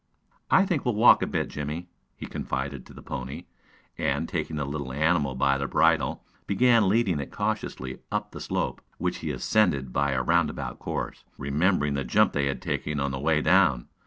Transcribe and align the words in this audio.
"I 0.49 0.65
think 0.65 0.83
we'll 0.83 0.95
walk 0.95 1.21
a 1.21 1.27
bit, 1.27 1.49
Jimmie," 1.49 1.87
he 2.15 2.25
confided 2.25 2.87
to 2.87 2.93
the 2.95 3.03
pony, 3.03 3.45
and, 3.99 4.27
taking 4.27 4.55
the 4.55 4.65
little 4.65 4.91
animal 4.91 5.35
by 5.35 5.59
the 5.59 5.67
bridle, 5.67 6.23
began 6.47 6.89
leading 6.89 7.19
it 7.19 7.31
cautiously 7.31 7.99
up 8.11 8.31
the 8.31 8.41
slope, 8.41 8.81
which 8.97 9.17
he 9.17 9.29
ascended 9.29 9.93
by 9.93 10.13
a 10.13 10.23
roundabout 10.23 10.79
course, 10.79 11.23
remembering 11.37 11.93
the 11.93 12.03
jump 12.03 12.33
they 12.33 12.47
had 12.47 12.63
taken 12.63 12.99
on 12.99 13.11
the 13.11 13.19
way 13.19 13.43
down. 13.43 13.89